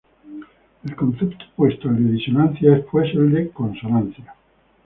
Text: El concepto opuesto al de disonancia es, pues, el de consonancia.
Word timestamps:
El 0.83 0.95
concepto 0.95 1.45
opuesto 1.53 1.87
al 1.87 2.03
de 2.03 2.13
disonancia 2.13 2.75
es, 2.75 2.85
pues, 2.91 3.13
el 3.13 3.31
de 3.33 3.51
consonancia. 3.51 4.33